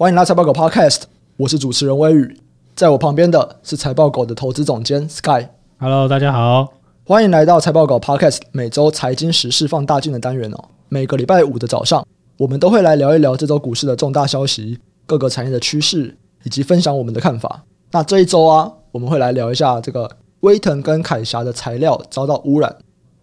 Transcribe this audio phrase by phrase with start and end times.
[0.00, 1.02] 欢迎来财报狗 Podcast，
[1.36, 2.40] 我是主持人威宇，
[2.74, 5.46] 在我旁边的是财报狗的投资总监 Sky。
[5.78, 6.72] Hello，大家好，
[7.04, 10.64] 欢迎来到财报狗 Podcast 每周财经时事放大镜的单元哦。
[10.88, 12.02] 每个礼拜五的早上，
[12.38, 17.62] 我们都会来聊一聊这周股市的重大消息、各个产业的趋势，以及分享我们的看法。
[17.90, 20.10] 那这一周啊，我们会来聊一下这个
[20.40, 22.74] 威腾跟凯霞的材料遭到污染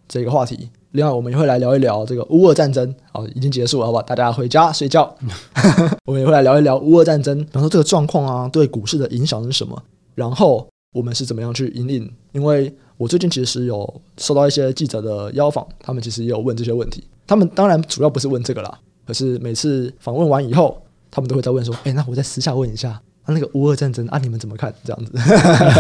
[0.08, 0.70] 这个话题。
[0.98, 4.02] 另外，我们也会来聊一聊这个乌俄战争，好，已经结束了，好吧？
[4.02, 5.16] 大家回家睡觉。
[6.06, 9.80] 我们也会来聊一聊乌俄战争，然后这个状况啊，对股市的影响是什么？
[10.16, 12.12] 然后我们是怎么样去引领？
[12.32, 17.04] 因为我最近其实有收到一些记者的邀访，他们其实也有问这些问题。
[17.28, 25.12] 他们当然主要不是问这个啦，可是每次访问完以后，他们都会再问说：“哎，那我再私下问一下，那那个乌俄战争啊，你们怎么看？”这样子。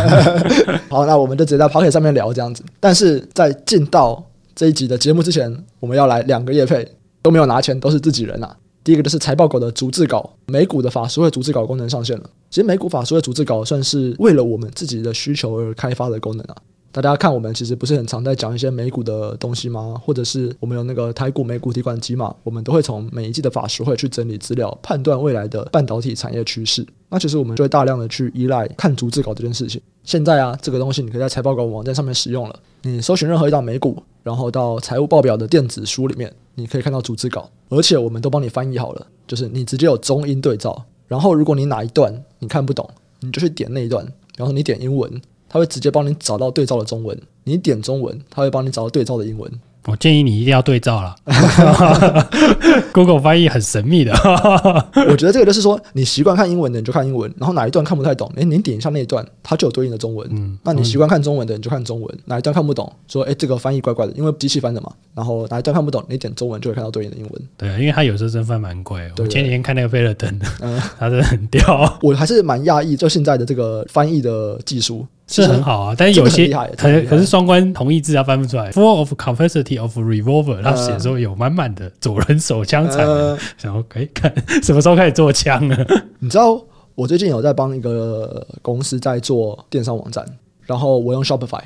[0.89, 2.63] 好，那我们就直接在 Podcast 上面聊这样子。
[2.79, 4.23] 但是在进到
[4.57, 8.57] 这一集的节目之前，我们要来两个业配，都没有拿钱，都是自己人啊。
[8.83, 12.27] 第一个就是财报狗的逐字稿，美股的法说会逐字稿功能上线了。
[12.49, 16.55] 其实美股法说会逐字稿算是为了我们自己的需求而开发的功能啊。
[17.01, 20.01] 大家看，我们其实不是很常在讲一些美股的东西吗？
[20.03, 22.35] 或者是我们有那个台股美股提款机嘛？
[22.43, 26.85] 我们都会从每一季的法说会去整理资料，判断未来的半导体产业趋势。
[27.09, 29.79] 那其实我们就会大量的去依赖看逐字稿这件事情。
[30.03, 32.59] 现在啊，这个东西你可以在财报稿网站上面使用了。
[32.81, 40.85] 你搜寻任何一档美股，然后到财务报表的电子书里面，你可以看到逐字稿，而且我们都帮你翻译好了，就是你直接有中英对照。
[41.07, 45.21] 然后如果你哪一段你看不懂，你就去点那一段，然后你点英文。
[45.49, 49.51] 他会直接帮你找到对照的中文，你点中文，他会帮你找到对照的英文。
[49.85, 51.15] 我建议你一定要对照了，
[52.91, 54.11] Google 翻译很神秘的。
[55.09, 60.27] 我觉得这个就是说，你习惯看英文的你就看英文，然后哪一段看不太懂，诶，你点一下那一段，它就有对应的中文。
[60.29, 64.91] 嗯，那你习惯看中文的你就看中文，哪一段看不懂，说诶，这个翻译怪怪的，因为机器翻的嘛。
[65.15, 67.41] 然后哪一段看不懂，你点中文就会看到对应的英文。
[67.55, 69.09] 对啊，因为它有时候真翻蛮贵。
[69.17, 71.97] 我前几天看那个菲尔登的，嗯， 它真的很屌。
[72.01, 75.07] 我还是蛮讶异，就现在的这个翻译的技术。
[75.27, 76.47] 是很好啊，但是有些
[76.77, 78.71] 可可是双关同义字它翻不出来。
[78.71, 85.77] Full of capacity of revolver，他写说有满满的左轮手枪产能，然后可以看什么时候开始做枪呢。
[86.19, 86.59] 你知道
[86.95, 90.25] 我最近有在帮一个公司在做电商网站，
[90.65, 91.61] 然后我用 Shopify。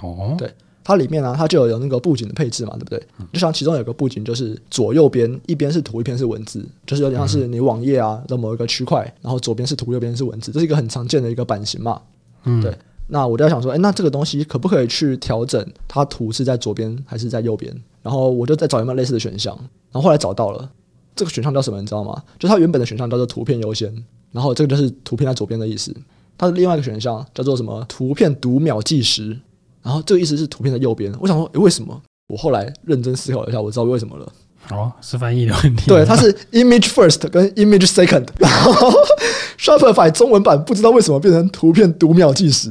[0.00, 0.48] 哦，对，
[0.84, 3.02] 它里面呢、啊，它就有有那个布景的配置嘛，对不对？
[3.32, 12.00] 就像其中有个布景，就是左右边一边是图，一边是文字，就是有点像是你网页啊的某一个区块，然后左边是图，右边是文字，这是一个很常见的一个版型嘛。
[12.44, 12.72] 嗯，对。
[13.12, 17.74] 那我就在想说，哎，那这个东西可不可以去调整它图是在左边还是在右边？
[18.02, 19.54] 然后我就再找有没有类似的选项，
[19.90, 20.70] 然后后来找到了
[21.16, 22.22] 这个选项叫什么，你知道吗？
[22.38, 23.92] 就它原本的选项叫做图片优先，
[24.30, 25.94] 然后这个就是图片在左边的意思。
[26.38, 27.84] 它的另外一个选项叫做什么？
[27.88, 29.38] 图片读秒计时，
[29.82, 31.12] 然后这个意思是图片的右边。
[31.20, 32.00] 我想说，诶，为什么？
[32.28, 34.32] 我后来认真思考一下，我知道为什么了。
[34.68, 35.86] 哦，是翻译的问题。
[35.88, 38.92] 对，它是 image first 跟 image second，然后
[39.58, 42.70] Shopify 中文版不知道为什么变成图片读秒计时，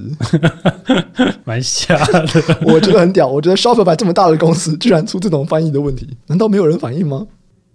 [1.43, 2.29] 蛮瞎的。
[2.65, 7.27] 我觉得很屌，我觉得 Shopify 这么大的公司居然出这种翻译的问题，难道没有人反应吗？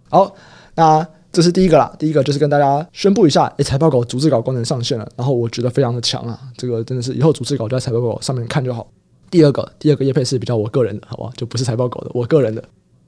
[0.09, 0.35] 好，
[0.75, 1.93] 那这是第一个啦。
[1.99, 8.87] 第一个就是跟大家宣布一下，诶，财报狗逐字稿功能上线了，然后我觉得非常的强啊，这个真的是以后逐字稿就在财报狗上面看就好。
[9.31, 12.65] 第二个，第二个业配是比较我个人的，好吧，就不是财报狗的，我个人的。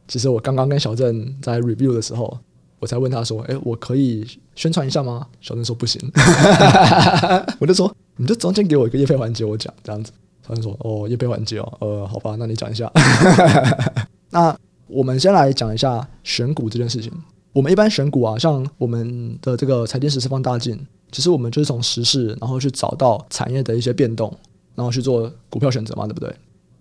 [0.08, 2.38] 其实我刚刚跟小郑在 review 的时候，
[2.78, 6.00] 我才问他说：“哎，我可以宣传一下吗？”小郑说：“不行。”
[7.58, 10.12] 我就说：“你就中间给我一个叶配环节，我讲这样子。”
[10.46, 12.90] 小郑说：“哦，叶配环节哦，呃，好吧，那你讲一下。
[14.30, 14.56] ”那
[14.86, 17.10] 我们先来讲一下选股这件事情。
[17.52, 20.78] 我们一般选股啊，像我们的这个财经时事放大镜，
[21.10, 24.32] 其实我们就是从时事，然后去找到产业的一些变动，
[24.74, 26.32] 然后去做股票选择嘛，对不对？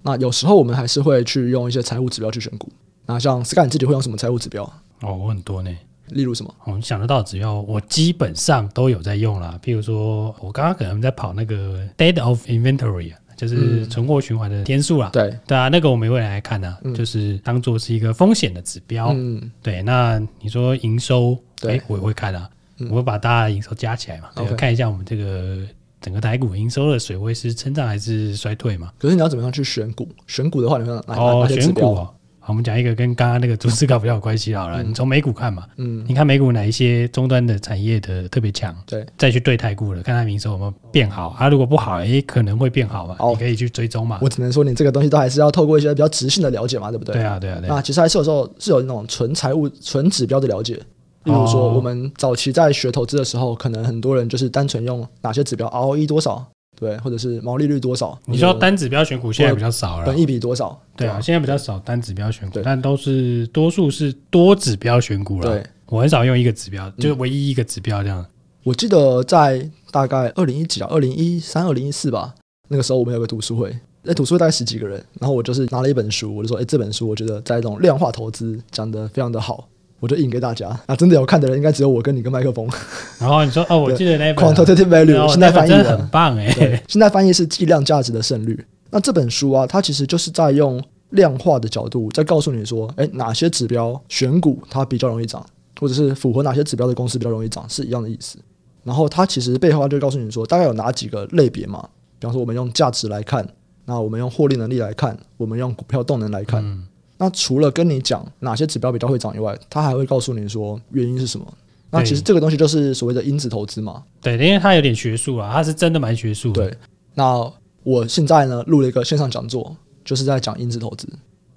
[0.03, 2.69] 那有时候我们还是会去用一些财务指标去选股。
[3.05, 4.63] 那像 Sky 你自己会用什么财务指标？
[5.01, 5.69] 哦，我很多呢。
[6.09, 6.53] 例如什么？
[6.65, 9.59] 我们想得到的指标，我基本上都有在用啦。
[9.63, 15.09] 譬如说，我刚刚可能在跑那个 Day of Inventory，就是存货循环的天数啦。
[15.11, 19.13] 对、嗯、对啊，那个我们会来看呢、啊，就是当做是一个风险的指标。
[19.15, 19.81] 嗯，对。
[19.81, 22.49] 那你说营收，对，我也会看啊。
[22.89, 25.59] 我会把大家的营收加起来嘛，嗯、看一下我们这个
[26.01, 28.91] 整个台股营收的水位是成长还是衰退嘛。
[28.99, 30.07] 可是你要怎么样去选股？
[30.27, 32.14] 选股的话，你会哪哦，选股哦。
[32.47, 34.83] 好，我们讲一个跟刚刚那个逐字稿比较有关系好了。
[34.83, 41.35] 嗯、你从美股看嘛，嗯，你看美股哪一些终端的产业的特别强，对，再去对台股了，看它营收有没有变好。
[41.39, 44.19] 它、啊、如果不好，诶，可能会变好嘛，哦、你可以去追踪嘛。
[44.21, 47.15] 我只能说，你这个东西都还是要透过一些比较直性的了解嘛，对不对？
[47.15, 47.75] 对啊，对啊，对啊。
[47.77, 50.75] 那其实还是有时候是有那种纯财务、纯指标的了解。
[51.23, 56.45] 例如说，我们早期在学投资的时候，可能很多人就是单纯用哪些指标，ROE 多少。
[56.75, 58.17] 对，或者是毛利率多少？
[58.25, 60.79] 你说单指标选股现在比较少了，本一比多少？
[60.95, 65.49] 对啊，现在比较少单指标选股，但都是多数是多指标选股了。
[65.49, 68.25] 对，我很少用一个指标，就是唯一一个指标这样。
[68.63, 72.33] 我记得在大概二零一几啊，二零一三、二零一四吧，
[72.67, 79.67] 那个时候我们有个读书会，在读书会大概十几个人，然后我就是拿了一本书，我就说，哎，这本书我觉得在这种量化投资讲得非常的好，
[80.05, 80.67] 我就印给大家。
[80.85, 82.69] 啊真的有看的人，应该只有我跟你跟麦克风。
[83.19, 88.63] 然后你说，哦，我记得那本 Quantitative Value，现在翻译很棒哎，现在翻译是计量价值的胜率。
[88.91, 90.79] 那这本书啊，它其实就是在用
[91.09, 95.43] 量化的角度在告诉你说，哎，哪些指标选股它比较容易涨，
[95.79, 98.37] 或者是符合哪些指标的公司比较容易涨，是一样的意思。
[98.83, 101.83] 然后它其实背后它就告诉你说，大概有哪几个类别嘛？
[102.19, 103.45] 比方说，我们用价值来看，
[103.85, 106.63] 那我们用获利能力来看，我们用股票动能来看。
[106.63, 106.85] 嗯、
[107.17, 111.45] 那除了跟你讲哪些指标比较会涨以外，他还会告诉你说原因是什么？
[111.91, 114.03] 那其实这个东西就是所谓的因子投资嘛。
[114.21, 116.67] 对，因为它有点学术啊，它是真的蛮学术的。
[116.67, 116.77] 对。
[117.13, 117.49] 那
[117.83, 121.07] 我现在呢录了一个线上讲座，就是在讲因子投资，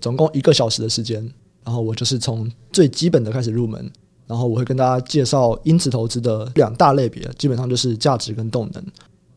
[0.01, 1.29] 总共一个小时的时间。
[1.65, 3.91] 然后我就是从最基本的开始入门。
[4.27, 8.85] 然后我会跟大家介绍因子投资的两大类别，基本上就是价值跟动能，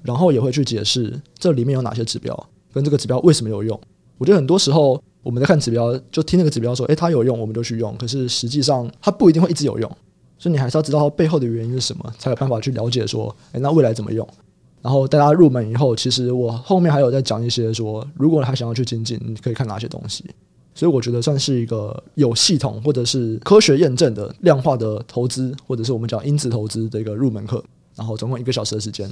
[0.03, 3.79] 然后也会去解释这里面有哪些指标，跟这个指标为什么有用。
[4.17, 7.95] 我觉得很多时候我们在看指标，就听那个指标说，诶，它有用，我们就去用。
[7.97, 9.89] 可是实际上它不一定会一直有用，
[10.37, 14.27] 所以你还是要知道它背后的原因是什么，才有办法去了解说，诶，那未来怎么用。
[14.81, 20.25] 然后大家入门以后，其实我后面还有在讲一些说，如果还想要去精进，你可以看哪些东西。
[20.73, 27.63] 所以我觉得算是一个有系统或者是科学验证的量化的投资，或者是我们讲因子投资的一个入门课。
[27.93, 29.07] 然后总共一个小时的时间。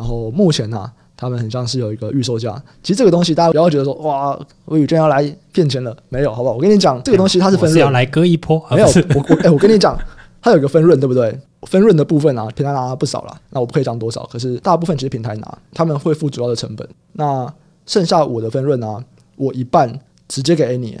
[0.00, 2.50] 然后目前呢、啊，他们很像是有一个预售价。
[2.82, 6.54] 其实这个东西大家不要觉得说哇，我宇轩要来骗钱了，没有，好不好？
[6.54, 8.58] 我跟你讲，这个东西它是分润，是要来割一波。
[8.72, 9.94] 没有，我我哎，我跟你讲，
[10.40, 11.38] 它有一个分润，对不对？
[11.64, 13.40] 分润的部分啊，平台拿不少了。
[13.50, 16.88] 那我不可以讲多少，可是大部分其实平台拿，他们会付主要的成本。
[17.12, 17.52] 那
[17.84, 19.04] 剩下我的分润啊，
[19.36, 20.00] 我一半。
[20.30, 20.96] 直接给 Annie，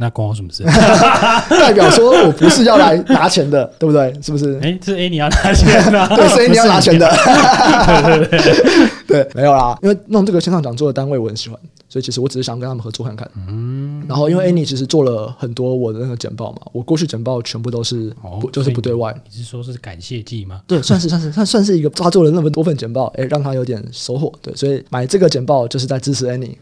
[0.00, 0.62] 那关我什么事？
[1.50, 4.14] 代表说我不是要来拿钱的，对不对？
[4.22, 4.56] 是不是？
[4.62, 7.08] 哎，是 Annie 要拿钱的， 对，是 Annie 要拿钱的。
[7.08, 11.58] 对对对，对，没有啦，因为弄这个线上讲座的单位我很喜欢。
[11.88, 18.12] 所以其实我只是想跟他们合作看看，嗯，然后因为 Annie 其实做了很多我的那个简报嘛，我过去简报全部都是
[18.52, 19.14] 就是不对外。
[19.30, 20.60] 你是说是感谢祭吗？
[20.66, 24.32] 对，算是算是算算是一个他做了那么多份简报，哎，让他有点收获。
[24.42, 26.56] 对，所以买这个简报就是在支持 Annie。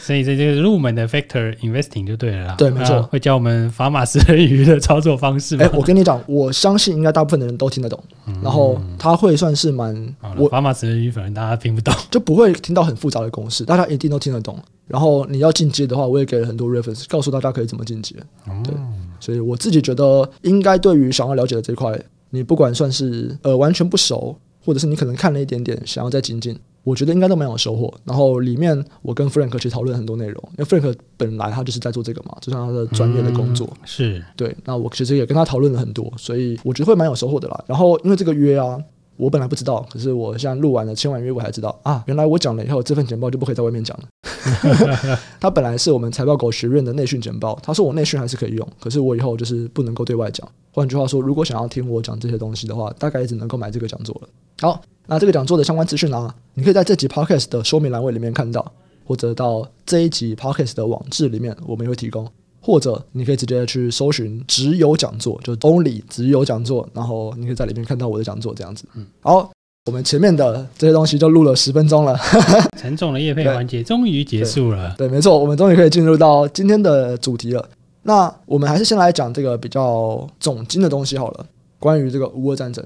[0.00, 2.54] 所以这这个入门的 Factor Investing 就对了啦。
[2.58, 5.56] 对，没错，会教我们法马斯人鱼的操作方式。
[5.56, 7.98] 哎，我跟你讲，我相信应该大部分的人都听得懂。
[8.26, 14.58] 嗯、然后他会算是蛮我法码食人鱼，反正大家听不懂，就不会听到很复杂的公式，大家一定都听得懂。
[14.86, 18.14] 然后你要进阶的话，我也给了很多 reference，告诉大家可以怎么进阶。
[18.62, 18.74] 对，
[19.18, 21.98] 所以我自己觉得，应该对于想要了解的这块，
[22.30, 26.56] 你不管算是呃完全不熟，或者是你可能看了一点点，想要再精进，
[26.86, 27.92] 我觉得应该都蛮有收获。
[28.04, 33.68] 然后里面我跟 Frank 去讨论很多内容，因为 Frank 本来他就是在做这个嘛，就像他的专业的工作。
[33.72, 37.64] 嗯、是对，那我其实也跟他讨论了很多，所以我觉得会蛮有收获的啦。
[37.66, 38.78] 然后因为这个约啊。
[39.16, 45.18] 我本来不知道，可是我现在录完了签完约，我才知道啊，原来我讲了以后，这份简报就不可以在外面讲了。
[45.40, 50.46] 他本来是我们财报狗学院的内训简报，他说我内训还是可以用，可是我以后就是不能够对外讲。
[50.72, 54.28] 换句话说，如果想要听我讲这些东西的话，大概也只能够买这个讲座了。
[54.60, 58.72] 好，那这个讲座的相关资讯呢，你可以在这集 podcast 的说明栏位里面看到，
[59.04, 62.28] 或者到这一集 podcast 的网志里面，我们也会提供。
[62.66, 68.84] 或者你可以直接去搜寻“只有讲座”，就 “only 只有讲座”，然后你可以在里面看到我的讲座这样子。
[68.96, 69.48] 嗯，好，
[69.84, 72.18] 我们前面的这些东西就录了十分钟了，
[72.76, 74.92] 沉重的业配环节终于结束了。
[74.98, 77.68] 对，对，没错，我们终于可以进入到今天的主题了。
[78.02, 81.46] 那我们还是先来讲这个比较总经的东西好了。
[81.78, 82.84] 关于这个乌俄战争，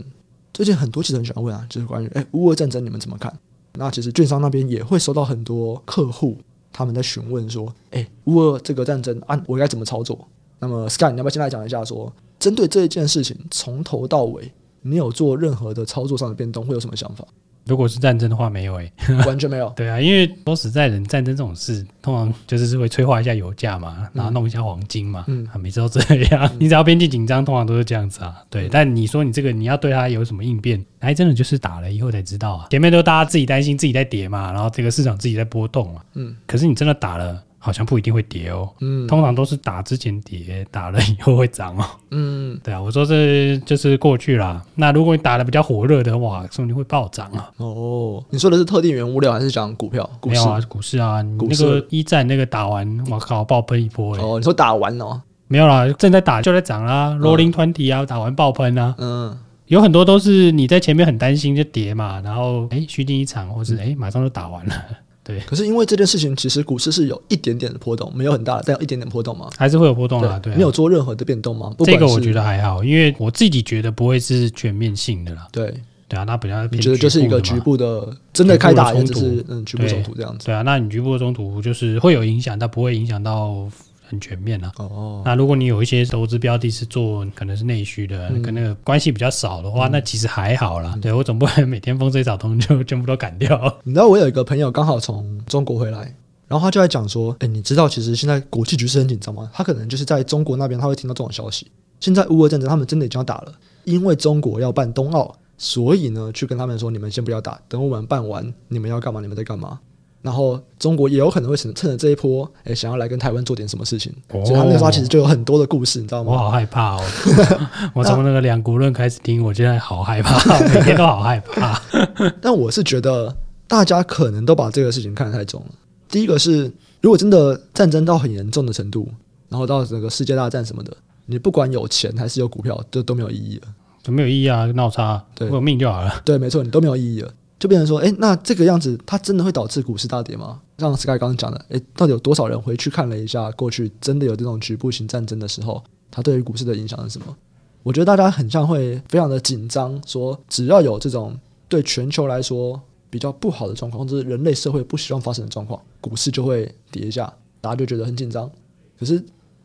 [0.52, 3.32] 最近很多记者很喜欢问啊，就是关于哎乌俄战争你们怎么看？
[3.78, 6.36] 那其实券商那边也会收到很多客户。
[6.72, 17.26] 他们在询问说：“哎，乌俄这个战争啊，我该怎么操作？”那么，Sky，你要不要先来讲一下说，针对这一件事情，从头到尾，没有做任何的操作上的变动，会有什么想法？
[17.70, 19.72] 如果是战争的话，没有哎、欸， 完全没有。
[19.78, 26.44] 对啊，因为说实在的，战争这种事，通常就是是会催化一下油价嘛，然后弄一下黄金嘛，嗯，啊，每次都这样。
[26.46, 28.42] 嗯、 你只要边境紧张，通常都是这样子啊。
[28.50, 32.66] 对，嗯、但你说你这个你要对它有什么应变，还真的就是打了以后才知道啊。
[32.70, 37.40] 前面都大家自己担心自己在跌嘛，然后这个市场自己在波动嘛，嗯，可是你真的打了。
[37.62, 44.62] 好像不一定会跌哦，嗯，通常都是打之前跌，打了以后会涨哦，嗯，对啊，我说这就是过去啦。
[44.74, 47.50] 那如果你打的比较火热的话，说不定会暴涨啊。
[47.58, 50.08] 哦，你说的是特定原物料还是讲股票？
[50.20, 50.36] 股市？
[50.36, 54.22] 没有啊，股市啊，你那个一战那个打完，我靠，爆喷一波，欸。
[54.22, 55.20] 哦，你说打完哦？
[55.46, 58.94] 没有啦，正在打就在涨啦，Rolling Twenty 啊，打完爆喷啊。
[58.96, 59.36] 嗯，
[59.66, 64.74] 有很多都是你在前面很担心就跌嘛，然后哎虚惊一场，或是哎马上就打完了。
[65.22, 69.50] 对，可是因为这件事情，其实股市是有一点点的波动，没有很大的，但有一点点波动吗？
[69.56, 70.38] 还是会有波动啊？
[70.38, 71.74] 对，没有做任何的变动吗？
[71.80, 75.46] 这个我觉得还好，因为我自己觉得不会是全面性的啦。
[75.52, 75.74] 对，
[76.08, 80.46] 对啊，那比较你觉得就是一个局部的，真的开打也只是嗯局部冲突这样子。
[80.46, 83.68] 对啊，那你局部的冲突就是会有影响，但不会影响到
[84.10, 84.72] 很全面啊。
[84.76, 90.92] 哦，那如果你有一些投资标的是做可能是内需的，嗯、跟那个关系比较少的话，嗯、那其实还好啦。
[90.96, 93.80] 嗯、对我总不能每天风吹草动就 全部都砍掉。
[93.84, 96.14] 你知道我有一个朋友刚好从中国回来。
[96.48, 99.48] 然后他就在讲说，哎，你知道其实现在国际局势很紧张吗？
[99.54, 101.70] 他可能就是在中国那边，他会听到这种消息。
[102.00, 103.52] 现在乌俄战争，他们真的已经要打了，
[103.84, 109.20] 因为中国要办冬奥，所以呢，去跟他们说，你们先不要打，等我们办完，你们要干嘛？
[109.20, 109.78] 你们在干嘛？
[110.22, 114.12] 然后中国也有可能会趁趁着这一波，哎，想要来跟台湾做点什么事情。
[114.28, 116.32] 哦、所以他那时候其实就有很多的故事，你知道吗？
[116.32, 117.02] 我好害怕哦！
[117.94, 121.80] 我从那个两国论开始听，我现在好害怕，每天都好害怕。
[122.40, 123.34] 但我是觉得
[123.66, 125.70] 大家可能都把这个事情看得太重了。
[126.08, 129.08] 第一个是，如果真的战争到很严重的程度，
[129.48, 130.94] 然后到整个世界大战什么的，
[131.26, 133.68] 你不管有钱还是有股票，就都没有意义了，
[134.02, 136.20] 就没有意义啊，闹差，对，我有命就好了。
[136.24, 140.60] 对，没错，你都没有意义了，就变成说，哎，那这个样子，它真的会导致股市大跌吗？
[140.78, 147.36] 像 Sky 刚刚讲的，哎，到底有多少人回去看了一下过去真的有这种局部型战争的时候，它对于股市的影响是什么？
[147.84, 151.38] 我觉得大家很像会非常的紧张，说只要有这种
[151.68, 152.80] 对全球来说。
[153.12, 157.24] 比较不好的状况，或就是人类社会不希望发生的状况，股市就会跌一下，
[157.60, 158.48] 大家就觉得很紧张。
[158.96, 159.20] 可是，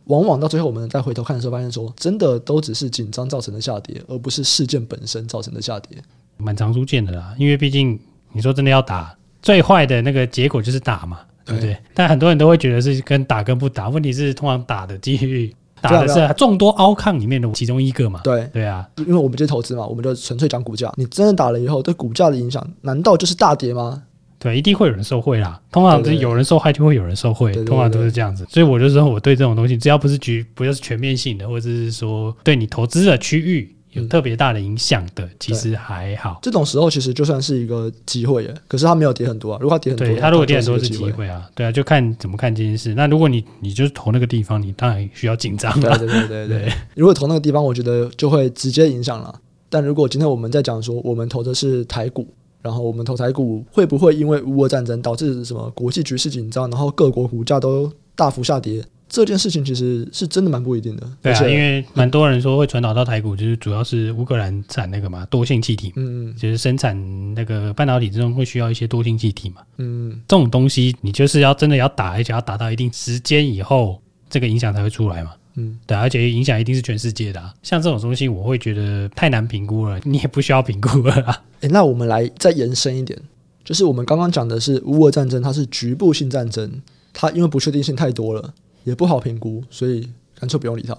[0.06, 6.04] 往往到最后，我们再回头看的时候，发现说，真的都只是紧张造成的下跌，而不是事件本身造成的下跌。
[6.38, 8.00] 蛮常出现的啦，因为毕竟
[8.34, 11.74] 你说真的要打，最坏的那个结果就是打嘛，对不对？
[11.74, 11.78] 对。
[11.94, 15.54] 但很多人都会觉得是跟打跟不打，问题是通常打的几率。
[15.82, 18.22] 打的是众多 outcome 里面的其中一个嘛？
[18.24, 20.92] 对对啊，因为我们就是投资嘛，我们就纯粹讲股价。
[20.96, 24.02] 你真的打了以后，对股价的影响，难道就是大跌吗？
[24.40, 25.62] 对，一定会有人受贿啦。
[25.72, 28.48] 通常是有人受害，就会有人受惠，通常都是这样子。
[28.50, 33.75] 所以我就说，我对这种东西，只要不是局，不要是全面性的，或者是说对你投资的区域。
[33.96, 36.40] 有特别大的影响的，其实还好。
[36.42, 39.60] 这种时候其实就算是一个机会耶，可是它没有跌很多啊。
[39.62, 41.50] 如果它跌很多，对，它如果跌很多是机会啊。
[41.56, 42.94] 对啊，就看怎么看这件事。
[42.94, 45.72] 那如果你你就是投那个地方，你当然需要紧张。
[45.80, 46.74] 对对对对对。
[46.94, 49.34] 如果投那个地方，我觉得就会直接影响了。
[49.70, 52.28] 但如果今天我们在讲说，我们投的是台股，
[52.62, 58.84] 然后我们投台股会不会因为乌俄战争导致什么国际局势紧张，然后各国股价都大幅下跌？
[59.16, 81.42] 这件事情其实是真的蛮不一定的，对啊，因为蛮多人说会传导到台股，就是主要是乌克兰产那个嘛多性气体，嗯嗯，就是生产那个半导体之中会需要一些多性气体嘛，嗯，这种东西你就是要真的要打，而且要打到一定时间以后，这个影响才会出来嘛，嗯，对，而且影响一定是全世界的啊，像这种东西我会觉得太难评估了，你也不需要评估了啊。
[81.62, 83.18] 诶，那我们来再延伸一点，
[83.64, 86.82] 就是我们刚刚讲的是乌俄战争，它是局部性战争，
[87.14, 88.54] 它因为不确定性太多了。
[88.86, 90.98] 也不好评估，所以干脆不用理它。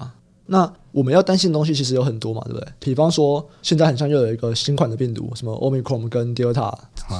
[0.48, 2.68] 那我们要担心的东西其实有很多嘛，对不对？
[2.78, 6.78] 比方说，现在很像又有一个新款的病毒，什么 Omicron 跟 Delta 啊，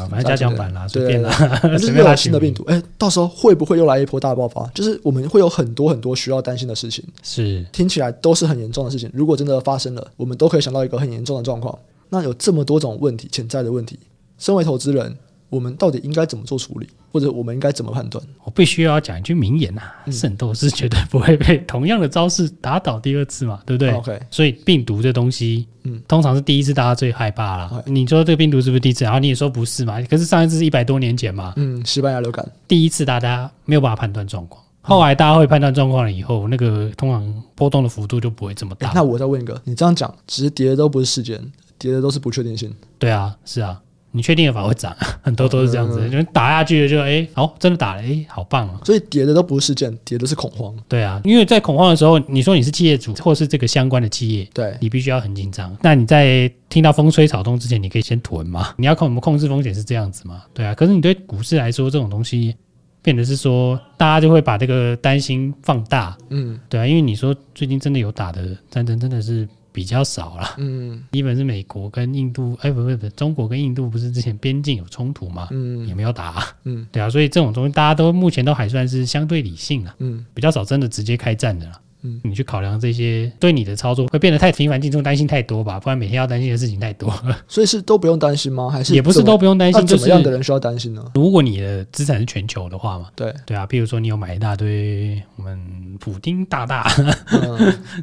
[0.09, 1.31] 反正加强版啦，随便啦，
[1.73, 2.63] 就 是又来新的病毒。
[2.69, 4.65] 哎，到时候会不会又来一波大爆发？
[4.69, 7.05] 就是我们会有很多很多需要担心的事情。
[7.21, 9.11] 是，听起来都是很严重的事情。
[9.13, 11.77] 如果真的发生了，我们都可以想到一个很严重的状况。
[12.11, 13.99] 那有这么多种问题，潜在的问题，
[14.39, 15.17] 身为投资人。
[15.49, 18.23] 我们到底应该怎么做处理，或者我们应该怎么判断？
[18.45, 24.21] 我必须要讲一句名言呐、啊：圣、嗯、斗士绝对不会被同样的招式打倒第二次嘛，对不对？OK。
[24.31, 27.85] 所以病毒这东西，嗯，通常是第一次大家最害怕了。
[27.87, 29.05] 嗯、你说这个病毒是不是第一次？
[29.05, 30.03] 然后你也说不是嘛？
[30.03, 32.45] 可是上一次是一百多年前嘛，嗯，西班牙流感。
[32.67, 38.91] 第一次大家没有办法判断状况，后来大家会判断状况了以后，那个通常波动的幅度就不会这么大。
[38.95, 41.41] 那我再问一个，你这样讲，其实跌的都不是事件，
[41.79, 42.75] 跌的都是不确定性。
[42.99, 43.81] 对啊，是啊。
[44.13, 48.81] 你确定的反而会涨， 很多都是这样子，就打下去就哎，好，真的打了，哎，好棒啊！
[48.85, 50.75] 所以跌的都不是事件，跌的是恐慌。
[50.89, 55.77] 对啊，因为在恐慌的时候，你说你是企业主或是这个相关的企业，对，你必须要很紧张。
[55.83, 58.75] 那你在听到风吹草动之前，你可以先囤嘛？
[58.79, 60.43] 你要看我们控制风险是这样子嘛？
[60.55, 60.75] 对啊。
[60.75, 62.55] 可是你对股市来说，这种东西
[63.03, 66.17] 变得是说，大家就会把这个担心放大。
[66.31, 69.47] 嗯，对啊，因为你说最近真的有打的战争，真的是。
[69.77, 75.49] 比较少了，嗯，基本是美国跟印度，哎，不不不，中国跟印度不是之前边境有冲突吗？
[75.51, 81.79] 嗯，也没有打，嗯，对啊，所以这种东西大家都目前都还算是相对理性了，嗯，比较少真的直接开战的了。
[82.07, 85.81] 嗯，你去考量这些，对你的操作会变得太频繁进出，担心太多吧？
[85.81, 87.37] 不然每天要担心的事情太多了。
[87.49, 88.71] 所以是都不用担心吗？
[88.71, 89.87] 还是也不是都不用担心？
[89.87, 91.05] 就是怎么样的人需要担心呢？
[91.15, 95.59] 如果你的资产是全球的话嘛，对对啊，譬如说你有买一大堆我们
[95.99, 97.19] 普丁大大的、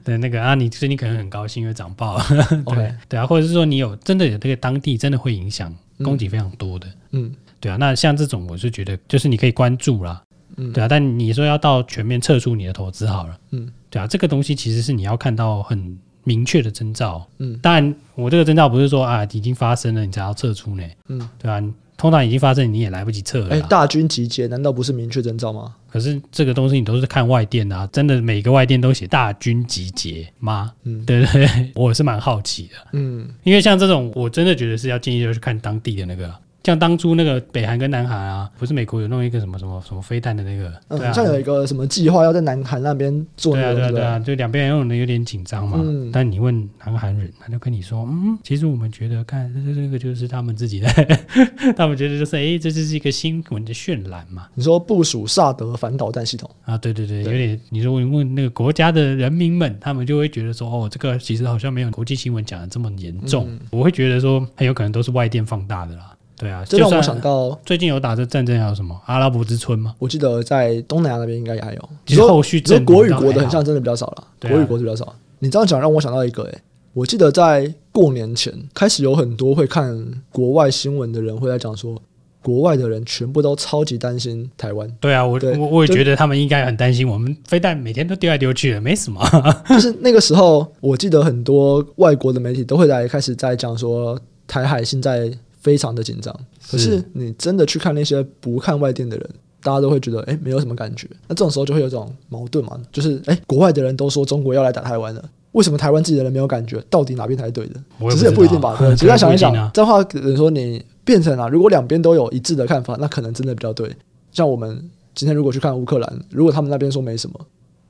[0.06, 2.26] 嗯、 那个啊，你最近可能很高兴因为涨爆了，
[2.76, 10.22] 对对啊，或者是说你有真的有这个当地真的会影响供给非常多的，嗯，对啊，那像这种我是觉得就是你可以关注啦。
[10.56, 17.24] 嗯，对啊，但你说要到全面撤出你的投资好了，嗯，对啊，这个东西其实是你要看到很明确的征兆。
[17.38, 20.84] 嗯，当然，我这个征兆不是说啊已经发生了你才要撤出呢。
[21.10, 21.64] 嗯，对吧、啊？
[21.96, 23.50] 通常已经发生，你也来不及撤了。
[23.50, 25.76] 哎，大军集结难道不是明确征兆吗？
[25.92, 30.74] 可是这个东西你都是看外电啊，真的每个外电都写大军集结吗？
[30.84, 32.70] 嗯，对对对， 我是蛮好奇的。
[32.94, 36.34] 嗯，因为像这种，我真的觉得是要建议就是看当地的那个。
[36.64, 45.78] 像当初那个北韩跟南韩啊，不是美国有弄一个什么什么什么飞弹的那个，对啊，像有一个什么计划要在南韩那边做，对啊对啊对啊，就两边人用的有点紧张嘛。
[45.84, 50.88] 嗯，但你问南韩人，他就跟你说，嗯，其实我们觉得，看这这个就是他们自己的，
[51.76, 54.48] 他们觉得就是，哎，这就是一个新闻的渲染嘛。
[54.54, 56.78] 你说部署萨德反导弹系统啊？
[56.78, 57.60] 对对对，有点。
[57.70, 63.48] 你说问问那个国家的人民们，他们就会觉得说，哦，这个其实好像没有国际新闻讲的这么严重。
[63.50, 66.13] 嗯，我会觉得说，很有可能都是外电放大的啦。
[66.44, 69.96] 对啊，这让我想到最近有打这战争还有什么阿拉伯之春吗？
[69.98, 71.90] 我记得在东南亚那边应该也还有。
[72.06, 75.16] 其实后续这国与国的很像真的比较少了，国与国是比较少。
[75.40, 76.62] 你这样讲让我想到一个，哎，
[76.94, 82.02] 我记得在过年前开始有很多会看国外新闻的人会来讲说，
[82.42, 84.90] 国外的人全部都超级担心台湾。
[85.00, 89.22] 对啊，我我我也觉得他们应该很担心我们飞弹每天都丢来丢去的，没什么。
[89.70, 95.32] 就是那个时候，我记得很多外国的媒体都会来开始在讲说台海现在。
[95.64, 96.38] 非常的紧张，
[96.70, 99.30] 可是你真的去看那些不看外电的人，
[99.64, 101.08] 大家都会觉得哎，没有什么感觉。
[101.28, 106.84] 那这种时候就会有这种矛盾嘛，就是哎，国外的人都说中国要来打台湾了，为什么台湾自己的人没有感觉？
[106.90, 107.80] 到底哪边才是对的？
[108.12, 108.76] 其实也不一定吧。
[108.78, 113.90] 对，其实想一想，这话可能说你变成了，如果两边都有一致的看法，那可能真的比较对。
[114.34, 117.40] 像我们今天如果去看乌克兰，如果他们那边说没什么。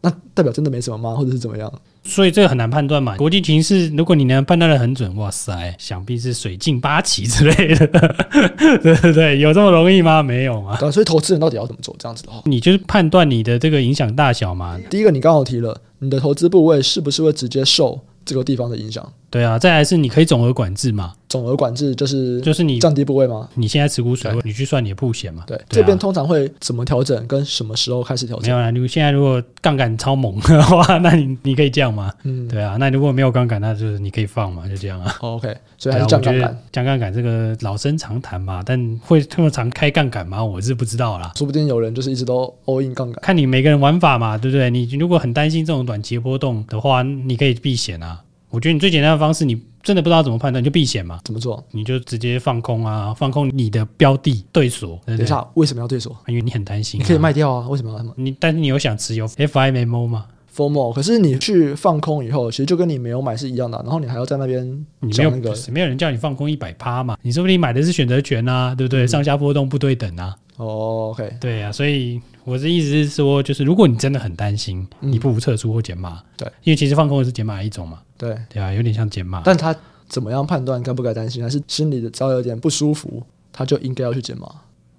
[0.04, 1.16] 那代表真的没什么吗？
[1.16, 1.72] 或者是怎么样？
[2.04, 3.16] 所以这个很难判断嘛。
[3.16, 7.88] 国际情势，如果你能判断的很准，哇塞，想必是水镜八旗之类的，
[8.84, 10.22] 对对对，有这么容易吗？
[10.22, 10.78] 没有嘛。
[10.92, 11.96] 所以投资人到底要怎么做？
[11.98, 14.78] 这样子的话，你就是判断你的这个影响大小嘛。
[14.90, 19.10] 第一个，你刚好提了，你的投资部位是不是会直接受这个地方的影响？
[19.34, 21.14] 对啊，再来是你可以总额管制嘛。
[21.28, 23.50] 总额管制就是就是你降低部位吗？
[23.56, 25.44] 你现在持股水位，你去算你的铺险嘛？
[25.48, 27.26] 对，这边通常会怎么调整？
[27.26, 28.46] 跟什么时候开始调整？
[28.46, 32.14] 没有啦，你现在如果杠杆超猛的话， 那你你可以降嘛？
[32.22, 32.78] 嗯，对啊。
[32.80, 35.16] 那如果没有杠杆，那就是你可以放嘛，就这样啊。
[35.22, 36.64] OK，所以还是降杠杆。
[36.72, 40.46] 降杠杆这个老生常谈嘛，但会这么常开杠杆吗？
[40.46, 41.32] 我是不知道啦。
[41.36, 43.20] 说不定有人就是一直都 all in 杠杆。
[43.24, 44.70] 看你每个人玩法嘛，对不对？
[44.70, 48.20] 你如果很担心这种短期波动的话，你可以避险啊。
[48.54, 51.20] 我觉得你最简单的方式，你真的不知道怎么判断，你就避险嘛。
[51.24, 51.62] 怎么做？
[51.72, 55.02] 你就直接放空啊，放空你的标的对锁。
[55.08, 56.16] 等一下，为什么要对锁？
[56.28, 57.00] 因为你很担心。
[57.00, 58.14] 你可以卖掉啊，为什么要？
[58.16, 63.76] 你但是你有想持有 FIMMO 吗？FOMO，可是你去放空以后，其实就跟你没有买是一样的。
[63.80, 64.64] 然后你还要在那边，
[65.00, 67.18] 你没有那个，没有人叫你放空一百趴嘛？
[67.24, 69.08] 你说不定买的是选择权啊，对不对？
[69.08, 70.36] 上下波动不对等啊。
[70.58, 76.22] 哦，OK，对啊，所以我的意思是说，就是如果你真的很担心，你不如撤出或减码。
[76.38, 78.00] 对，因为其实放空也是减码一种嘛。
[78.18, 79.76] 对对啊，有点像减码，但他
[80.08, 84.48] 怎么样判断该不该担心，还是心里的只要有点不舒服，他就应该要去减码？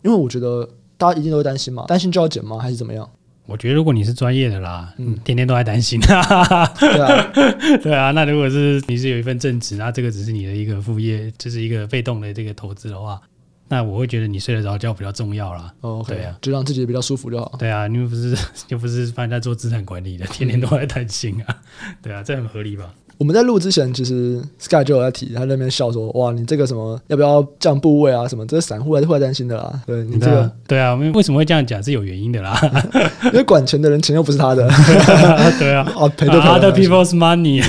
[0.03, 2.59] 因为我觉得大家一定都会担心嘛，担心就要减码？
[2.59, 3.09] 还是怎么样？
[3.47, 6.73] 我觉得如果你是专业的啦，嗯，天天都在担心，对啊，
[7.83, 13.21] 对啊，那如果是你是有一份正职，那这个只是你的一个副业，就是一个被动的这个投资的话，
[13.69, 15.73] 那我会觉得你睡得着觉比较重要啦。
[15.81, 17.53] 哦，okay, 对啊，就让自己比较舒服就好。
[17.59, 18.37] 对啊，你又不是
[18.69, 21.63] 又不是反正在做资产管理的，天天都在担心啊，
[22.03, 22.93] 对啊，这很合理吧？
[23.19, 28.27] 我们在录之前，其实 Sky 就有在提，他在那边笑说：“哇，你这个什么要不要降部位啊？
[28.27, 32.59] 什么这个散户还是会担心的啦。”对你这个，对啊，我们为什么会这样讲是有原因的啦，
[33.27, 34.69] 因为管钱的人钱又不是他的，
[35.59, 37.63] 对啊，哦 赔的 other people's money，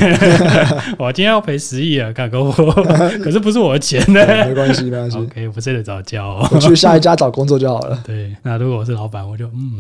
[0.97, 2.63] 我今天要赔十亿啊，干够不？
[3.23, 4.25] 可是不是我的钱呢？
[4.47, 8.01] 没关系，没关系，OK，不睡得着觉，我去下一家找工作就好了。
[8.05, 9.79] 对，那如果我是老板，我就嗯，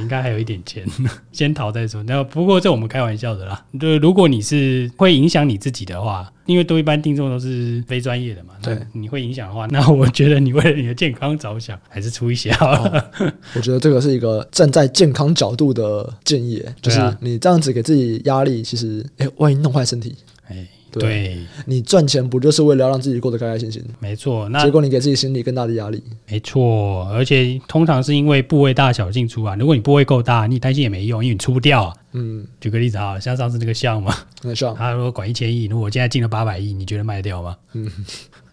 [0.00, 0.84] 应该还有一点钱，
[1.32, 2.02] 先逃再说。
[2.02, 4.50] 那不过这我们开玩笑的啦，对，如果你是
[4.98, 5.30] 会影。
[5.30, 13.10] 响你自己的话，因为都一般听众都是非专业的嘛，对，你会影响的话，那我觉得你为了你的健康着想，还是出一些好了。
[13.20, 20.16] 哦，我觉得这个是一个站在健康角度的建议，就是你这样子给自己压力，其实，哎，万一弄坏身体，
[20.48, 20.66] 哎。
[20.90, 23.82] 对，对你赚钱不就是为了要让自己过得开开心心？
[23.98, 26.02] 没错，那结果你给自己心里更大的压力。
[26.28, 29.54] 没错，而且通常是因为部位大小进出啊。
[29.56, 31.94] 如果你部位够大，你担心也没用，因为你出不掉啊。
[32.12, 37.56] 嗯，举个例子啊，像上次那个项嘛，那项他如果管一千亿，如果我现在进了八百亿，你觉得卖得掉吗？
[37.74, 37.88] 嗯，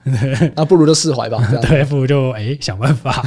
[0.55, 1.39] 那不如就释怀吧。
[1.67, 3.23] 对，不如就哎想办法，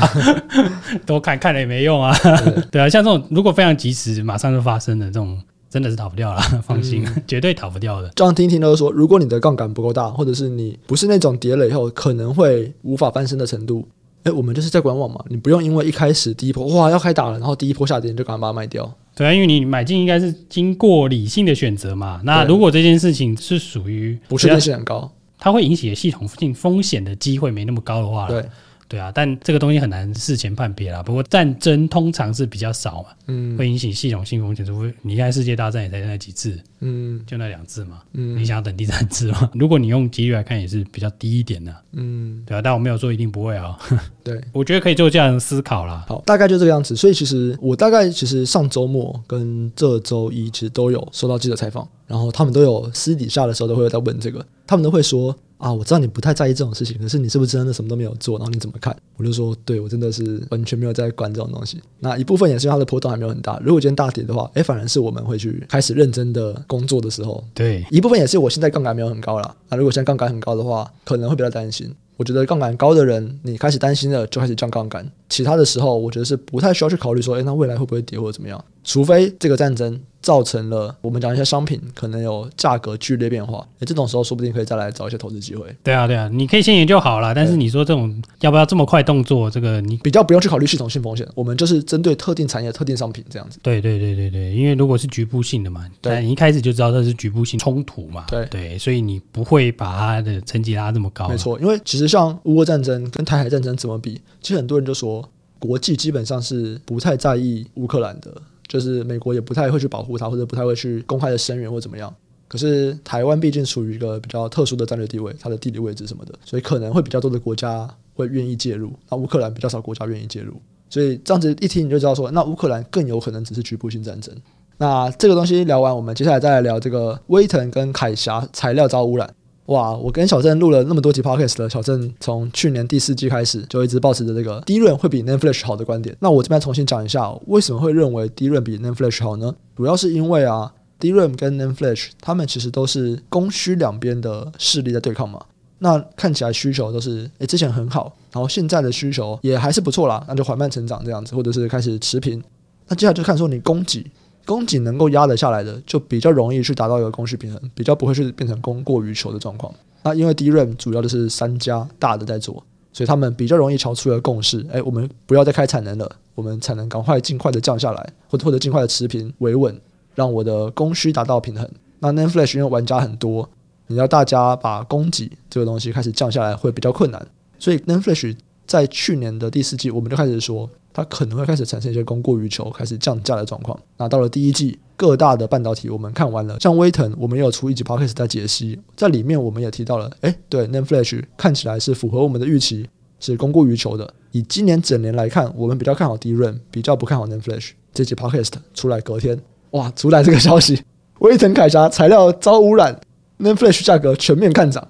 [1.05, 2.17] 多看看了也没用啊。
[2.23, 5.41] 对，对啊，像这种如果非常及时，马上就发生的这种。
[5.71, 8.11] 真的是逃不掉了， 放心，嗯、绝对逃不掉的。
[8.17, 13.87] 这样听一听都说，如果你的杠杆不够大，或者是你不是那种跌了以后可能会无法翻身的程度，
[14.25, 15.25] 哎，我们就是在观望嘛。
[15.29, 18.93] 你不用因为一开始第一波哇要开打了，然后第一波下跌你就赶快把它卖掉。
[19.15, 22.21] 对啊，因为你买进应该是经过理性的选择嘛。
[22.25, 28.45] 那如果这件事情是属于不确定性很高，它会引起系统性风险的机会没那么高的话，对。
[28.91, 31.01] 对啊，但这个东西很难事前判别啦。
[31.01, 34.67] 不过战争通常是比较少嘛，嗯，会引起系统性风险。
[34.67, 39.49] 除非你看世界大战也才那几次，嗯，就那两次嘛，嗯，你想要等第三次吗？
[39.55, 42.61] 如果你用几率来看，也是比较低一点的，嗯，对啊。
[42.61, 46.05] 但我没有说一定不会啊、喔， 对，我觉得可以做这样的思考啦。
[46.09, 46.97] 好，大概就这个样子。
[46.97, 55.33] 所以其实我大概其实上周末跟这周一其实都有收到记者采访，然后他们都有私底下的时候都会在问这个，他们都会说。
[55.61, 58.39] 啊，我知道你不太在意这种事情，可是你是不是真的什么都没有做？
[58.39, 58.97] 然后你怎么看？
[59.19, 61.79] 我就说，对，我真的是完全没有在管这种东西。
[61.99, 63.61] 那一部分也是因为它的波动还没有很大。
[63.63, 67.45] 如果今天大跌的话，哎，反而是我们会去开始认真的工作的时候。
[67.53, 69.55] 对，一部分也是我现在杠杆没有很高了。
[69.69, 71.95] 那如果现在杠杆很高的话，可能会比较担心。
[72.17, 75.07] 我觉得杠杆高的人，你开始担心了，就开始降杠杆。
[75.29, 78.63] 其他的时候，我觉得是不太需要去考虑说，哎，那未来会不会跌或者怎么样？
[78.83, 80.01] 除非这个战争。
[80.23, 85.75] 造成了我们讲一些商品可能有价格剧烈变化，诶，这种时候说不定可以再来找一些投资机会。
[85.83, 87.35] 对啊，对啊，你可以先研究好了。
[87.35, 93.59] 但是你说这种要不要这么快动作，这个你比较不用去考虑系统性风险，我们就是针对特定产业、特定商品这样子。
[93.63, 98.25] 对对对对对，因为如果是局部性的嘛，对，你一开始就知道这是局部性冲突嘛。
[98.29, 101.29] 对对，所以你不会把它的层级拉这么高。
[101.29, 105.27] 没错，因为其实像乌俄战争跟台海战争怎么比，其实很多人就说
[105.59, 108.31] 国际基本上是不太在意乌克兰的。
[108.71, 112.15] 就是美国也不太会去保护它，或者不太会去公开的声援或怎么样。
[112.47, 118.93] 可是台湾毕竟处于一个比较特殊的战略地位，它的地理位置什么的，所以可能会比较多的国家会愿意介入。
[119.09, 120.55] 那乌克兰比较少国家愿意介入，
[120.89, 124.33] 所以这样子一听你就知道说，那乌克兰更有可能只是局部性战争。
[124.79, 129.35] 那这个东西聊完，我们接下来再来聊这个威腾跟凯霞材料遭污染。
[129.67, 129.93] 哇！
[129.93, 136.17] 我跟小郑录了那么多集 podcast 了，小郑从去年第四季开始就一直保持着这个 DRAM 会比 Nan Flash 好的观点。
[136.21, 139.55] 那我这边重新讲一下，为什么会认为 DRAM 比 Nan Flash 好呢？
[139.77, 145.41] 主要是因为啊，DRAM 跟 NAND Flash 它们其实都是供需两边的势力在对抗嘛。
[145.79, 152.43] 那看起来需求都是诶之前很好，然后现在的需求也还是不错啦，那就缓慢成长这样子，或者是开始持平。
[152.89, 154.05] 那接下来就看说你供给。
[154.51, 159.73] 供给能够压得下来的，就比较容易去达到一个供需平衡，比较不会去变成供过于求的状况。
[160.03, 162.61] 那因为 DRAM 主要的是三家大的在做，
[162.93, 164.67] 所以他们比较容易敲出一个共识。
[164.73, 169.81] 哎，我们不要再开产能了，我们产能赶快尽快的降下来，或者或者尽快的持平维稳，
[170.17, 171.71] 让我的供需达到平衡。
[172.01, 173.49] 那 Nan Flash 因为玩家很多，
[173.87, 177.25] 你要大家把供给这个东西开始降下来会比较困难，
[177.57, 178.35] 所以 Nan Flash
[178.71, 180.71] 在去年的第四季我们就开始说。
[180.93, 183.79] 它可能会开始产生一些供过于求，开始降价的状况。
[183.97, 192.89] 那到了第一季，各大的半导体我们看完了，像威腾，我们也有出一集 podcast 在解析，在里面我们也提到了，哎，对，NAND Flash 看起来是符合我们的预期，
[193.21, 194.13] 是供过于求的。
[194.33, 197.71] 以今年整年来看，我们比较看好 DRAM，比较不看好 NAND Flash。
[197.95, 200.83] 这集 podcast 出来隔天，哇，出来这个消息，
[201.21, 203.01] 威腾凯霞材料遭污染
[203.39, 204.89] ，NAND Flash 价格全面看涨。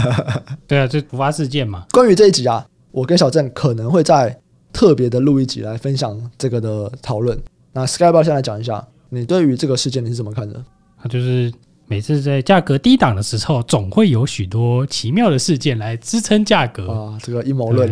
[0.66, 1.84] 对啊，这突发事件嘛。
[1.92, 4.40] 关于这一集啊，我跟小郑可能会在。
[4.72, 7.38] 特别的录一集来分享这个的讨论。
[7.72, 10.62] 那 Sky 先来讲一下，你对于这个事件你是怎么看的？
[11.02, 11.50] 他就是。
[11.88, 17.16] 每次在价格低档的时候，总会有许多奇妙的事件来支撑价格啊。
[17.22, 17.88] 这个阴谋论，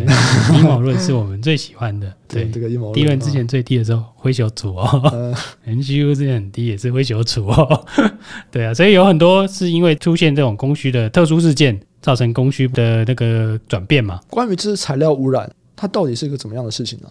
[0.53, 2.13] 阴谋论是我们最喜欢的。
[2.27, 2.93] 对，对这个阴谋论。
[2.93, 4.85] 低论之前最低的时候，灰熊组哦；
[5.65, 7.85] NGU 之前很低，也是灰熊组哦。
[8.51, 14.21] 对啊，所以有很多是因为出现这种供需的特殊事件，造成供需的那个转变嘛。
[14.29, 17.09] 关于这是材料污染，它到底是一个怎么样的事情呢？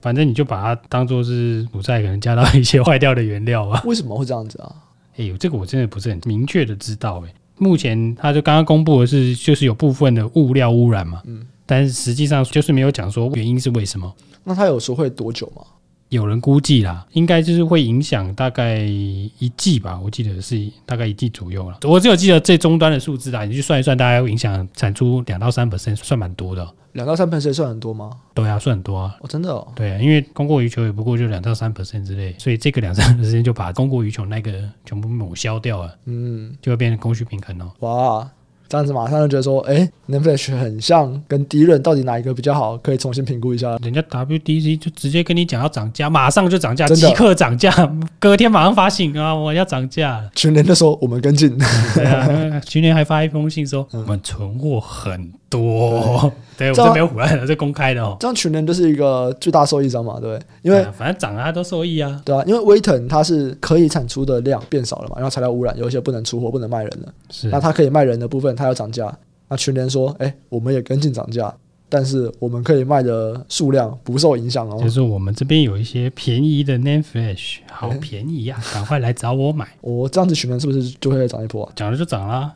[0.00, 3.82] 反正你就把它当做是不再可能加到一些坏掉的原料啊。
[3.84, 4.72] 为什么会这样子啊？
[5.16, 7.34] 哎呦，这个我真的不是很明确的知道哎。
[7.58, 14.14] 目前他就刚刚公布的是，就是有部分的物料污染嘛，嗯，但是实际上就是没有讲说原因是为什么。
[14.44, 15.62] 那他有时候会多久吗？
[16.08, 21.78] 有人估计啦，应该就是会影响大概一季吧，我记得是大概一季左右了。
[21.82, 26.66] 我只有记得最终端的数字啦，你去算一算，大概会影响产出两到三 percent，算蛮多的。
[26.92, 28.10] 两到三 percent 算很多吗？
[28.32, 29.16] 对啊，算很多啊。
[29.20, 29.66] 哦，真的哦。
[29.74, 34.52] 对啊，因为供过于求也不过就两到三 percent 之类，所以这个两三 percent 就把供过于求那个
[34.84, 37.72] 全部抹消掉了，嗯，就会变成供需平衡哦。
[37.80, 38.30] 哇。
[38.68, 42.76] 这样子马上就觉得说，哎，NAND Flash 很像跟 DRAM 到底哪一个比较好？
[42.78, 43.76] 可以重新评估一下。
[43.82, 47.72] 人家 WDC 就直接跟你讲要涨价，马上就涨价，即刻涨价，
[48.18, 50.28] 隔天马上发信啊，我要涨价。
[50.34, 51.56] 群联就说我们跟进，
[51.94, 56.32] 对啊， 群联还发一封信说、嗯、我们存货很多。
[56.58, 58.16] 对， 我这没有唬烂的，这公开的哦。
[58.18, 67.12] 这样群联就是一个最大受益者嘛，对，因为反正涨啊都受益啊，对啊，因为威腾它是可以产出的量变少了嘛，然后材料污染，有一些不能出货、不能卖人了。
[67.30, 69.16] 是，那它可以卖人的部分，它要涨价。
[69.48, 71.54] 那群联说，哎，我们也跟进涨价，
[71.88, 74.76] 但是我们可以卖的数量不受影响哦。
[74.82, 79.68] 就是我们这边有一些便宜的 Name Flash，好便宜呀、啊，赶快来找我买。
[79.82, 81.72] 我这样子询问是不是就会涨一波、啊？
[81.76, 82.52] 涨了就涨啦。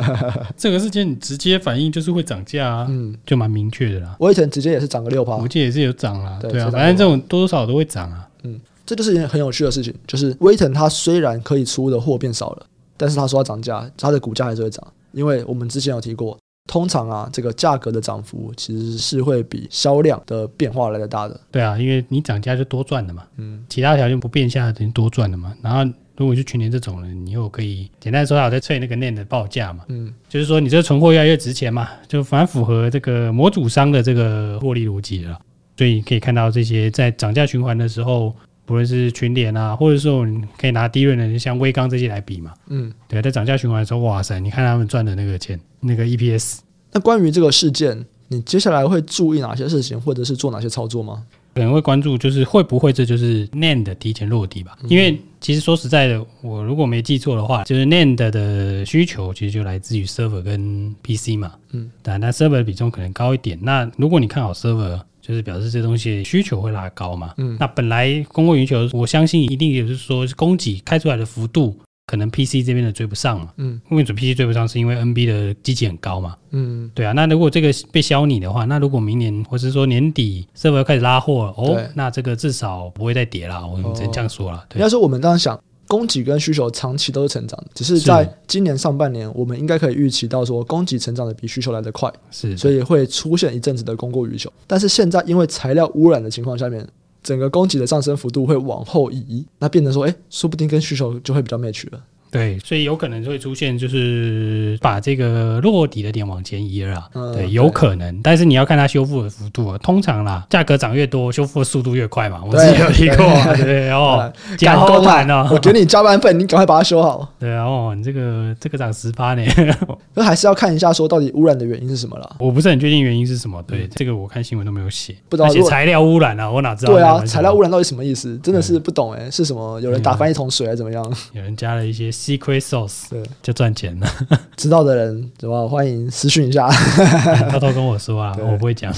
[0.58, 4.14] 这个事情你直接反应就是会涨价啊，嗯，就蛮明确的啦。
[4.20, 6.38] 我以前直接也是涨个六趴，我记得也是有涨啦。
[6.42, 8.28] 对啊，反正这种多多少少都会涨啊。
[8.42, 12.66] 嗯，这就是一件很有趣的事情，就是威腾它虽然可以出的货变少了，
[12.98, 16.38] 但是他说要涨价，它的股价还是会涨，因为我们之前有提过。
[16.68, 21.40] 通常啊，这个价格的涨幅其实是会比销量的变化来的大的。
[21.48, 23.22] 对啊，因为你涨价就多赚的嘛。
[23.36, 25.54] 嗯，其他条件不变下，等于多赚的嘛。
[25.62, 29.84] 然后如果是去年这种人，你又可以简单说，我在催那个 NAND 的报价嘛。
[29.90, 35.38] 嗯，就是说你这个存货越来越值钱嘛，就反而符合这个模组商的这个获利逻辑了。
[35.78, 38.34] 所以可以看到这些在涨价循环的时候。
[38.66, 42.52] 不论是群联啊，或者说你可以拿低润的，像威刚这些来比嘛。
[42.66, 46.58] 嗯，对，在涨价循环的时候，哇塞，你看他们赚的那个钱，那个 EPS。
[46.92, 51.22] 那关于这个事件，你接下来会注意哪些事情，或者是做哪些操作吗？
[51.54, 54.76] 可能会关注，就是会不会这就是 NAND 提前落地吧？
[54.82, 61.52] 嗯、因为其实说实在的，我如果没记错的话，就是 NAND 的需求其实就来自于 server 跟 PC 嘛。
[61.70, 63.58] 嗯，但那 server 的比重可能高一点。
[63.62, 65.00] 那如果你看好 server。
[65.26, 74.68] 就是表示这东西需求会拉高嘛，嗯，那本来供过于求，我相信一定也是说供给开出来的幅度，可能 PC 这边的追不上嘛，嗯，为什么 PC 追不上？
[74.68, 84.64] 是因为 NB 的机器很高嘛，嗯，对啊，那如果这个被消弭的话，那如果明年或是说年底 server 开始拉货哦，那这个至少不会再跌了，我们只能这样说了。
[84.76, 85.58] 要是我们当时想。
[85.86, 94.52] 供给跟需求长期都是成长的，只是在今年上半年，我们应该可以预期到说，供给成长的比需求来得快，是，所以会出现一阵子的供过于求。
[94.66, 96.86] 但是现在因为材料污染的情况下面，
[97.22, 102.02] 整个供给的上升幅度会往后移，那变成说，哎，说不定跟需求就会比较 match 了。
[102.36, 107.08] 对，所以有可能会出现，就是把这个落底的点往前移了啦。
[107.14, 109.78] 嗯、对，有可能，但是你要看它修复的幅度啊。
[109.78, 112.42] 通常啦，价格涨越多，修复的速度越快嘛。
[112.46, 117.32] 我自己有提过，对，对哦，赶工版哦，我给你加班费，你赶快把它修好。
[117.38, 119.42] 对啊，哦，你这个这个涨十八呢，
[120.14, 122.36] 那还是要看一下说到底污染的原因是什么了。
[122.38, 126.92] 我不是很确定原因是什么，对，嗯、这个我看新闻都没有写，不知道写材料污染啊，我哪知道？
[126.92, 128.38] 对啊，材料污染到底什么意思？
[128.42, 129.80] 真的是不懂哎、欸，是什么？
[129.80, 131.02] 有人打翻一桶水还是怎么样？
[131.32, 132.10] 有人加了一些。
[132.26, 133.04] Secret sauce，
[133.40, 134.08] 就赚钱了。
[134.56, 135.64] 知道的人，对吧？
[135.68, 136.68] 欢迎私讯一下，
[137.52, 138.92] 偷偷跟我说啊，我不会讲。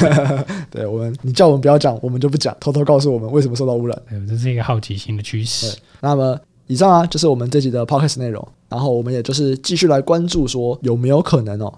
[0.72, 2.56] 对我们，你叫我们不要讲，我们就不讲。
[2.58, 5.76] 偷偷告诉我们为什么受到污染，对，这是一个好奇心的趋势。
[6.00, 8.46] 那么，以上啊，就是我们这集的 podcast 内容。
[8.70, 11.70] 然后，我们也就是继续来关注，说有没有可能哦，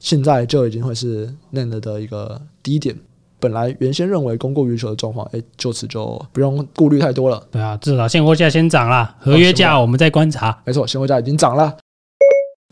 [0.00, 2.96] 现在就已经会是 NAND 的一个低点。
[3.42, 7.42] 本来原先认为供过于求的状况，哎，就此就不用顾虑太多了。
[7.50, 10.56] 对啊，至少现货价先涨了，合约价我们再观察。
[10.64, 11.76] 没错，现货价已经涨了。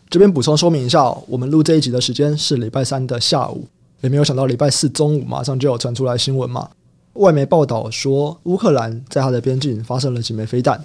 [0.08, 3.66] 这边补充说明一下哦，我们录这一集的时间是礼拜三的下午，
[4.02, 6.70] 也没有想到礼拜四中午马上就有传出来新闻嘛。
[7.14, 10.80] 外媒报道说，乌克兰在它的边境发射了几枚飞弹，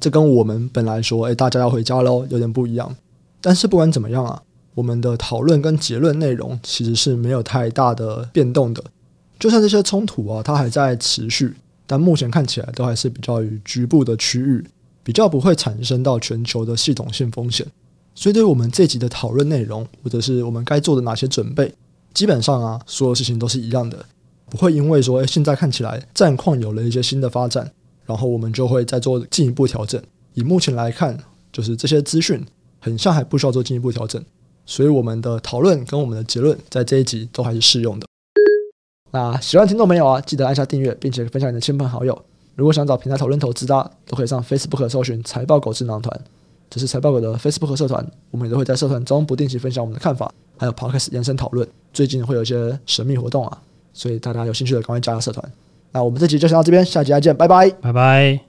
[0.00, 2.96] 这跟我们本来说，哎，大家要回家喽，有点不一样。
[3.42, 4.40] 但是不管怎么样啊，
[4.74, 8.82] 我们的讨论跟结论内容其实是没有太大的变动的。
[9.38, 11.54] 就算这些冲突啊，它还在持续，
[11.86, 14.64] 但目前看起来都还是比较于局部的区域，
[15.02, 17.66] 比较不会产生到全球的系统性风险。
[18.14, 21.70] 所以，对于我们这集的讨论内容，或者是我们该做的哪些准备，
[22.14, 24.02] 基本上啊，所有事情都是一样的，
[24.48, 27.70] 不会因为说，诶，现在看起来战况有了一些新的发展，
[28.06, 30.02] 然后我们就会再做进一步调整。
[30.32, 31.18] 以目前来看，
[31.52, 32.42] 就是这些资讯
[32.80, 34.24] 很像还不需要做进一步调整，
[34.64, 38.06] 所以我们的讨论跟我们的结论在这一集都还是适用的。
[39.16, 42.22] 那喜欢听众朋友啊，记得按下订阅，并且分享你的亲朋好友。
[42.54, 46.20] 如果想找平台讨论投资的，都可以上 Facebook 搜寻“财报狗智囊团”，
[46.68, 48.06] 这是财报狗的 Facebook 社团。
[48.30, 51.66] 我们也都会在社团中不定期分享我们的看法，还有 Podcast 延伸讨论。
[51.94, 53.58] 最近会有一些神秘活动啊，
[53.94, 55.50] 所以大家有兴趣的赶快加入社团。
[55.92, 58.38] 那我们这集就先到这边，下集再见，拜拜，拜拜。